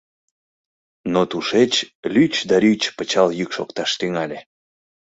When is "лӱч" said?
2.13-2.33, 2.63-2.81